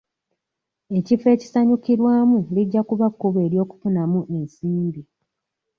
[0.97, 5.01] Ekifo ekisanyukirwamu lijja kuba kkubo ly'okufunamu ensimbi.